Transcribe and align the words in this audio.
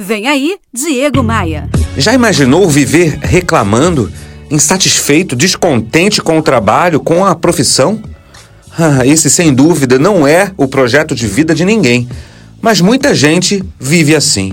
Vem 0.00 0.28
aí, 0.28 0.54
Diego 0.72 1.24
Maia. 1.24 1.68
Já 1.96 2.14
imaginou 2.14 2.70
viver 2.70 3.18
reclamando, 3.20 4.08
insatisfeito, 4.48 5.34
descontente 5.34 6.22
com 6.22 6.38
o 6.38 6.42
trabalho, 6.42 7.00
com 7.00 7.26
a 7.26 7.34
profissão? 7.34 8.00
Ah, 8.78 9.04
esse, 9.04 9.28
sem 9.28 9.52
dúvida, 9.52 9.98
não 9.98 10.24
é 10.24 10.52
o 10.56 10.68
projeto 10.68 11.16
de 11.16 11.26
vida 11.26 11.52
de 11.52 11.64
ninguém, 11.64 12.08
mas 12.62 12.80
muita 12.80 13.12
gente 13.12 13.60
vive 13.76 14.14
assim. 14.14 14.52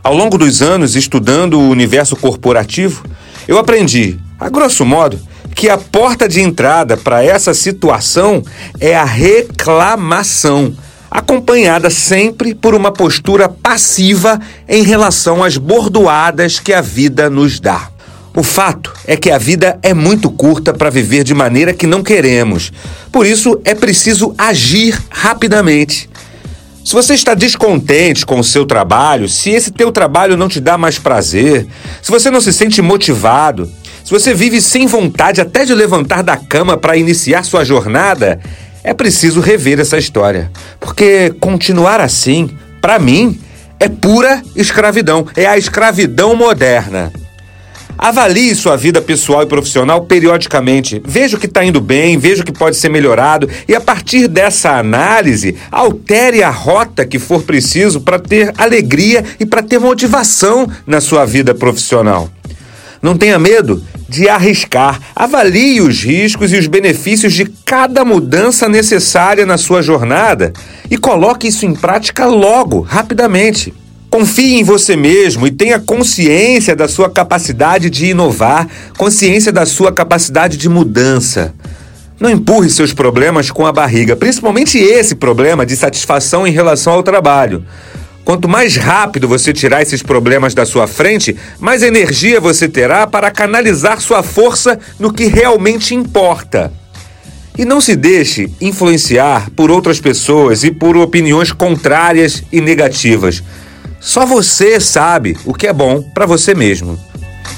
Ao 0.00 0.14
longo 0.14 0.38
dos 0.38 0.62
anos 0.62 0.94
estudando 0.94 1.58
o 1.58 1.68
universo 1.68 2.14
corporativo, 2.14 3.04
eu 3.48 3.58
aprendi, 3.58 4.16
a 4.38 4.48
grosso 4.48 4.86
modo, 4.86 5.18
que 5.56 5.68
a 5.68 5.76
porta 5.76 6.28
de 6.28 6.40
entrada 6.40 6.96
para 6.96 7.24
essa 7.24 7.52
situação 7.52 8.44
é 8.78 8.94
a 8.94 9.04
reclamação 9.04 10.72
acompanhada 11.12 11.90
sempre 11.90 12.54
por 12.54 12.74
uma 12.74 12.90
postura 12.90 13.48
passiva 13.48 14.40
em 14.66 14.82
relação 14.82 15.44
às 15.44 15.56
bordoadas 15.58 16.58
que 16.58 16.72
a 16.72 16.80
vida 16.80 17.28
nos 17.28 17.60
dá. 17.60 17.90
O 18.34 18.42
fato 18.42 18.94
é 19.06 19.14
que 19.14 19.30
a 19.30 19.36
vida 19.36 19.78
é 19.82 19.92
muito 19.92 20.30
curta 20.30 20.72
para 20.72 20.88
viver 20.88 21.22
de 21.22 21.34
maneira 21.34 21.74
que 21.74 21.86
não 21.86 22.02
queremos. 22.02 22.72
Por 23.12 23.26
isso 23.26 23.60
é 23.62 23.74
preciso 23.74 24.34
agir 24.38 24.98
rapidamente. 25.10 26.08
Se 26.82 26.94
você 26.94 27.12
está 27.12 27.34
descontente 27.34 28.24
com 28.24 28.40
o 28.40 28.44
seu 28.44 28.64
trabalho, 28.64 29.28
se 29.28 29.50
esse 29.50 29.70
teu 29.70 29.92
trabalho 29.92 30.36
não 30.36 30.48
te 30.48 30.60
dá 30.60 30.78
mais 30.78 30.98
prazer, 30.98 31.66
se 32.00 32.10
você 32.10 32.30
não 32.30 32.40
se 32.40 32.54
sente 32.54 32.80
motivado, 32.80 33.70
se 34.02 34.10
você 34.10 34.32
vive 34.32 34.60
sem 34.60 34.86
vontade 34.86 35.40
até 35.40 35.64
de 35.64 35.74
levantar 35.74 36.22
da 36.22 36.36
cama 36.36 36.76
para 36.76 36.96
iniciar 36.96 37.44
sua 37.44 37.64
jornada, 37.64 38.40
é 38.84 38.92
preciso 38.92 39.40
rever 39.40 39.80
essa 39.80 39.98
história. 39.98 40.50
Porque 40.80 41.34
continuar 41.40 42.00
assim, 42.00 42.50
para 42.80 42.98
mim, 42.98 43.38
é 43.78 43.88
pura 43.88 44.42
escravidão. 44.54 45.26
É 45.36 45.46
a 45.46 45.56
escravidão 45.56 46.34
moderna. 46.34 47.12
Avalie 47.96 48.54
sua 48.54 48.76
vida 48.76 49.00
pessoal 49.00 49.42
e 49.42 49.46
profissional 49.46 50.00
periodicamente. 50.02 51.00
Veja 51.04 51.36
o 51.36 51.40
que 51.40 51.46
está 51.46 51.64
indo 51.64 51.80
bem, 51.80 52.18
veja 52.18 52.42
o 52.42 52.44
que 52.44 52.52
pode 52.52 52.76
ser 52.76 52.88
melhorado 52.88 53.48
e, 53.68 53.74
a 53.74 53.80
partir 53.80 54.26
dessa 54.26 54.78
análise, 54.78 55.56
altere 55.70 56.42
a 56.42 56.50
rota 56.50 57.06
que 57.06 57.18
for 57.18 57.42
preciso 57.42 58.00
para 58.00 58.18
ter 58.18 58.52
alegria 58.58 59.24
e 59.38 59.46
para 59.46 59.62
ter 59.62 59.78
motivação 59.78 60.68
na 60.86 61.00
sua 61.00 61.24
vida 61.24 61.54
profissional. 61.54 62.28
Não 63.00 63.16
tenha 63.16 63.38
medo 63.38 63.82
de 64.12 64.28
arriscar. 64.28 65.00
Avalie 65.16 65.80
os 65.80 66.04
riscos 66.04 66.52
e 66.52 66.58
os 66.58 66.66
benefícios 66.66 67.32
de 67.32 67.46
cada 67.64 68.04
mudança 68.04 68.68
necessária 68.68 69.46
na 69.46 69.56
sua 69.56 69.80
jornada 69.80 70.52
e 70.90 70.98
coloque 70.98 71.48
isso 71.48 71.64
em 71.64 71.74
prática 71.74 72.26
logo, 72.26 72.82
rapidamente. 72.82 73.72
Confie 74.10 74.56
em 74.56 74.62
você 74.62 74.94
mesmo 74.94 75.46
e 75.46 75.50
tenha 75.50 75.80
consciência 75.80 76.76
da 76.76 76.86
sua 76.86 77.08
capacidade 77.08 77.88
de 77.88 78.06
inovar, 78.06 78.68
consciência 78.98 79.50
da 79.50 79.64
sua 79.64 79.90
capacidade 79.90 80.58
de 80.58 80.68
mudança. 80.68 81.54
Não 82.20 82.28
empurre 82.28 82.68
seus 82.68 82.92
problemas 82.92 83.50
com 83.50 83.66
a 83.66 83.72
barriga, 83.72 84.14
principalmente 84.14 84.76
esse 84.76 85.14
problema 85.14 85.64
de 85.64 85.74
satisfação 85.74 86.46
em 86.46 86.52
relação 86.52 86.92
ao 86.92 87.02
trabalho. 87.02 87.64
Quanto 88.24 88.48
mais 88.48 88.76
rápido 88.76 89.26
você 89.26 89.52
tirar 89.52 89.82
esses 89.82 90.02
problemas 90.02 90.54
da 90.54 90.64
sua 90.64 90.86
frente, 90.86 91.36
mais 91.58 91.82
energia 91.82 92.40
você 92.40 92.68
terá 92.68 93.06
para 93.06 93.30
canalizar 93.30 94.00
sua 94.00 94.22
força 94.22 94.78
no 94.98 95.12
que 95.12 95.26
realmente 95.26 95.94
importa. 95.94 96.72
E 97.58 97.64
não 97.64 97.80
se 97.80 97.96
deixe 97.96 98.50
influenciar 98.60 99.50
por 99.50 99.70
outras 99.70 100.00
pessoas 100.00 100.62
e 100.64 100.70
por 100.70 100.96
opiniões 100.96 101.52
contrárias 101.52 102.42
e 102.52 102.60
negativas. 102.60 103.42
Só 104.00 104.24
você 104.24 104.80
sabe 104.80 105.36
o 105.44 105.52
que 105.52 105.66
é 105.66 105.72
bom 105.72 106.02
para 106.14 106.24
você 106.24 106.54
mesmo. 106.54 106.98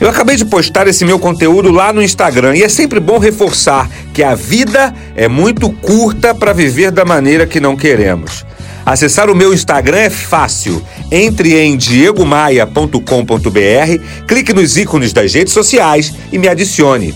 Eu 0.00 0.08
acabei 0.08 0.36
de 0.36 0.44
postar 0.44 0.88
esse 0.88 1.04
meu 1.04 1.18
conteúdo 1.18 1.70
lá 1.70 1.92
no 1.92 2.02
Instagram 2.02 2.56
e 2.56 2.62
é 2.62 2.68
sempre 2.68 2.98
bom 2.98 3.18
reforçar 3.18 3.88
que 4.12 4.22
a 4.22 4.34
vida 4.34 4.92
é 5.14 5.28
muito 5.28 5.70
curta 5.70 6.34
para 6.34 6.52
viver 6.52 6.90
da 6.90 7.04
maneira 7.04 7.46
que 7.46 7.60
não 7.60 7.76
queremos. 7.76 8.44
Acessar 8.84 9.30
o 9.30 9.34
meu 9.34 9.54
Instagram 9.54 9.98
é 9.98 10.10
fácil. 10.10 10.84
Entre 11.10 11.58
em 11.58 11.76
diegomaia.com.br, 11.76 14.26
clique 14.26 14.52
nos 14.52 14.76
ícones 14.76 15.12
das 15.12 15.32
redes 15.32 15.52
sociais 15.52 16.12
e 16.32 16.38
me 16.38 16.48
adicione. 16.48 17.14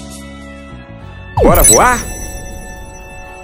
Bora 1.36 1.62
voar? 1.62 2.04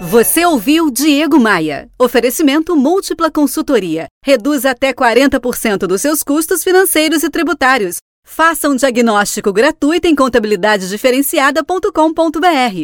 Você 0.01 0.45
ouviu 0.45 0.91
Diego 0.91 1.39
Maia. 1.39 1.87
Oferecimento 1.97 2.75
múltipla 2.75 3.31
consultoria. 3.31 4.07
Reduz 4.23 4.65
até 4.65 4.93
40% 4.93 5.87
dos 5.87 6.01
seus 6.01 6.21
custos 6.21 6.63
financeiros 6.63 7.23
e 7.23 7.29
tributários. 7.29 7.97
Faça 8.25 8.67
um 8.67 8.75
diagnóstico 8.75 9.53
gratuito 9.53 10.07
em 10.07 10.15
contabilidadediferenciada.com.br. 10.15 12.75